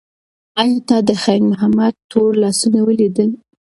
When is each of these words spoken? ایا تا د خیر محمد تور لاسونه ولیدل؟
ایا 0.61 0.79
تا 0.87 0.97
د 1.07 1.09
خیر 1.23 1.41
محمد 1.51 1.93
تور 2.11 2.31
لاسونه 2.43 2.79
ولیدل؟ 2.83 3.29